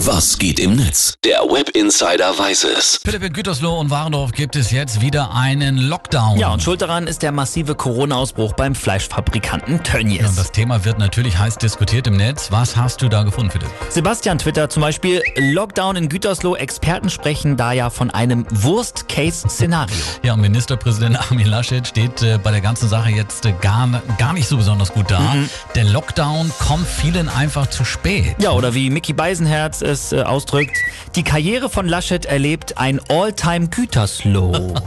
Was 0.00 0.36
geht 0.38 0.60
im 0.60 0.76
Netz? 0.76 1.14
Der 1.24 1.38
Web 1.38 1.70
Insider 1.70 2.38
weiß 2.38 2.64
es. 2.64 3.00
Philipp 3.02 3.24
in 3.24 3.32
Gütersloh 3.32 3.80
und 3.80 3.88
Warendorf 3.88 4.32
gibt 4.32 4.54
es 4.54 4.70
jetzt 4.70 5.00
wieder 5.00 5.34
einen 5.34 5.78
Lockdown. 5.78 6.36
Ja, 6.38 6.52
und 6.52 6.62
schuld 6.62 6.82
daran 6.82 7.06
ist 7.06 7.22
der 7.22 7.32
massive 7.32 7.74
Corona-Ausbruch 7.74 8.52
beim 8.52 8.74
Fleischfabrikanten 8.74 9.82
Tönnies. 9.82 10.20
Ja, 10.20 10.28
und 10.28 10.38
das 10.38 10.52
Thema 10.52 10.84
wird 10.84 10.98
natürlich 10.98 11.38
heiß 11.38 11.56
diskutiert 11.56 12.06
im 12.08 12.18
Netz. 12.18 12.52
Was 12.52 12.76
hast 12.76 13.00
du 13.00 13.08
da 13.08 13.22
gefunden, 13.22 13.50
Philipp? 13.50 13.70
Sebastian 13.88 14.36
Twitter 14.36 14.68
zum 14.68 14.82
Beispiel, 14.82 15.22
Lockdown 15.38 15.96
in 15.96 16.08
Gütersloh, 16.10 16.56
Experten 16.56 17.08
sprechen 17.08 17.56
da 17.56 17.72
ja 17.72 17.88
von 17.88 18.10
einem 18.10 18.44
Worst-Case-Szenario. 18.50 19.96
Ja, 20.22 20.34
und 20.34 20.42
Ministerpräsident 20.42 21.18
Armin 21.30 21.46
Laschet 21.46 21.86
steht 21.86 22.22
äh, 22.22 22.38
bei 22.38 22.50
der 22.50 22.60
ganzen 22.60 22.90
Sache 22.90 23.08
jetzt 23.08 23.46
äh, 23.46 23.54
gar, 23.62 23.88
gar 24.18 24.34
nicht 24.34 24.46
so 24.46 24.58
besonders 24.58 24.92
gut 24.92 25.10
da. 25.10 25.20
Mhm. 25.20 25.48
Der 25.74 25.84
Lockdown 25.84 26.52
kommt 26.58 26.86
vielen 26.86 27.30
einfach 27.30 27.68
zu 27.68 27.86
spät. 27.86 28.36
Ja, 28.38 28.50
oder 28.50 28.74
wie 28.74 28.90
Mickey 28.90 29.14
Beisenherz 29.14 29.85
es 29.86 30.12
äh, 30.12 30.22
ausdrückt, 30.22 30.76
die 31.14 31.22
Karriere 31.22 31.70
von 31.70 31.88
Laschet 31.88 32.26
erlebt 32.26 32.76
ein 32.78 33.00
All-Time-Gütersloh. 33.08 34.74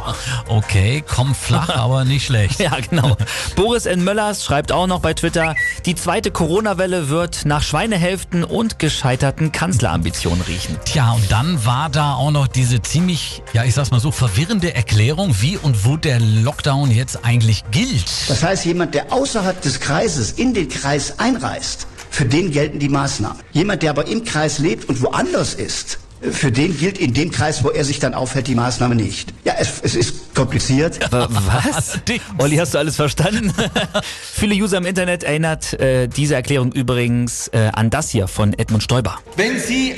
Okay, 0.48 1.04
kommt 1.08 1.38
flach, 1.38 1.70
aber 1.76 2.06
nicht 2.06 2.26
schlecht. 2.26 2.60
ja, 2.60 2.72
genau. 2.90 3.16
Boris 3.56 3.86
N. 3.86 4.04
Möllers 4.04 4.44
schreibt 4.44 4.72
auch 4.72 4.88
noch 4.88 5.00
bei 5.00 5.14
Twitter, 5.14 5.56
die 5.86 5.96
zweite 5.96 6.32
Corona-Welle 6.32 7.09
wird 7.09 7.46
nach 7.46 7.62
Schweinehälften 7.62 8.44
und 8.44 8.80
gescheiterten 8.80 9.52
Kanzlerambitionen 9.52 10.42
riechen. 10.42 10.78
Tja, 10.86 11.12
und 11.12 11.31
dann 11.31 11.66
war 11.66 11.90
da 11.90 12.14
auch 12.16 12.31
noch 12.31 12.48
diese 12.48 12.81
ziemlich, 12.81 13.44
ja, 13.54 13.64
ich 13.64 13.73
sag's 13.73 13.92
mal 13.92 14.00
so, 14.00 14.12
verwirrende 14.12 14.73
Erklärung, 14.73 15.36
wie 15.40 15.58
und 15.58 15.86
wo 15.86 15.98
der 15.98 16.20
Lockdown 16.20 16.92
jetzt 16.92 17.23
eigentlich 17.23 17.64
gilt. 17.72 18.06
Das 18.28 18.44
heißt, 18.44 18.66
jemand, 18.66 18.95
der 18.95 19.14
außerhalb 19.14 19.62
des 19.62 19.80
Kreises 19.80 20.31
in 20.31 20.54
den 20.54 20.68
Kreis 20.70 21.20
einreist, 21.20 21.88
für 22.09 22.26
den 22.26 22.52
gelten 22.52 22.80
die 22.80 22.90
Maßnahmen. 22.90 23.40
Jemand, 23.52 23.84
der 23.84 23.91
aber 23.91 24.08
im 24.08 24.23
Kreis 24.23 24.59
lebt 24.59 24.90
und 24.90 25.02
woanders 25.02 25.54
ist, 25.54 26.00
für 26.22 26.52
den 26.52 26.77
gilt 26.77 26.98
in 26.98 27.13
dem 27.13 27.31
Kreis, 27.31 27.63
wo 27.63 27.70
er 27.70 27.86
sich 27.86 28.00
dann 28.00 28.13
aufhält, 28.13 28.48
die 28.48 28.55
Maßnahme 28.55 28.95
nicht. 28.95 29.34
Ja, 29.45 29.53
es, 29.58 29.80
es 29.81 29.95
ist 29.95 30.36
kompliziert. 30.36 31.02
Aber 31.14 31.30
was? 31.31 32.00
Olli, 32.38 32.58
hast 32.58 32.73
du 32.73 32.78
alles 32.78 32.97
verstanden? 32.97 33.53
Viele 34.34 34.56
User 34.56 34.78
im 34.78 34.86
Internet 34.86 35.23
erinnert 35.23 35.80
äh, 35.80 36.08
diese 36.08 36.36
Erklärung 36.36 36.72
übrigens 36.73 37.47
äh, 37.50 37.69
an 37.73 37.89
das 37.89 38.09
hier 38.09 38.28
von 38.28 38.53
Edmund 38.53 38.84
Stoiber. 38.84 39.19
Wenn 39.38 39.59
Sie 39.59 39.95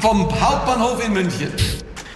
vom 0.00 0.28
Hauptbahnhof 0.40 1.04
in 1.04 1.12
München, 1.12 1.48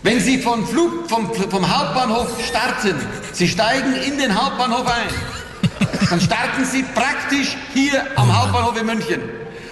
wenn 0.03 0.21
Sie 0.21 0.39
vom, 0.39 0.67
Flug, 0.67 1.09
vom, 1.09 1.33
vom 1.33 1.69
Hauptbahnhof 1.69 2.29
starten, 2.45 2.97
Sie 3.33 3.49
steigen 3.49 3.95
in 3.95 4.19
den 4.19 4.35
Hauptbahnhof 4.35 4.87
ein, 4.87 5.15
dann 6.11 6.21
starten 6.21 6.65
Sie 6.65 6.83
praktisch 6.83 7.57
hier 7.73 8.05
am 8.17 8.35
Hauptbahnhof 8.37 8.81
in 8.81 8.87
München. 8.87 9.21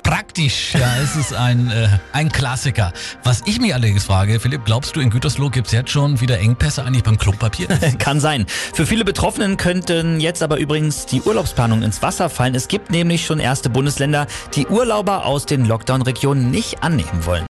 Praktisch, 0.05 0.75
ja, 0.75 0.99
es 1.03 1.17
ist 1.17 1.33
ein, 1.33 1.71
äh, 1.71 1.89
ein 2.13 2.31
Klassiker. 2.31 2.93
Was 3.23 3.43
ich 3.47 3.59
mich 3.59 3.73
allerdings 3.73 4.05
frage, 4.05 4.39
Philipp, 4.39 4.67
glaubst 4.67 4.95
du, 4.95 5.01
in 5.01 5.09
Gütersloh 5.09 5.49
gibt's 5.49 5.73
jetzt 5.73 5.91
schon 5.91 6.21
wieder 6.21 6.39
Engpässe 6.39 6.85
eigentlich 6.85 7.03
beim 7.03 7.17
Klopapier? 7.17 7.69
Kann 7.99 8.21
sein. 8.21 8.45
Für 8.75 8.85
viele 8.85 9.07
Betroffenen 9.07 9.57
könnten 9.57 10.21
jetzt 10.21 10.43
aber 10.43 10.59
übrigens 10.59 11.07
die 11.07 11.23
Urlaubsplanung 11.23 11.83
ins 11.83 12.03
Wasser 12.03 12.29
fallen. 12.29 12.55
Es 12.55 12.69
gibt 12.69 12.91
nämlich 12.91 13.25
schon 13.25 13.41
erste 13.41 13.71
Bundesländer, 13.71 14.27
die 14.55 14.67
Urlauber 14.67 15.25
aus 15.25 15.47
den 15.47 15.65
Lockdown-Regionen 15.65 16.51
nicht 16.51 16.83
annehmen 16.83 17.25
wollen. 17.25 17.43